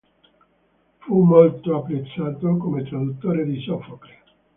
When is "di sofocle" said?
3.45-4.17